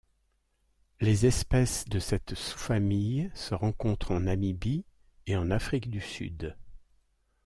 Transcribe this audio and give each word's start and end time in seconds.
Les 0.99 1.27
espèces 1.27 1.85
de 1.87 1.99
cette 1.99 2.33
sous-famille 2.33 3.29
se 3.35 3.53
rencontrent 3.53 4.09
en 4.13 4.21
Namibie 4.21 4.83
et 5.27 5.35
en 5.35 5.51
Afrique 5.51 5.91
du 5.91 6.01
Sud. 6.01 6.57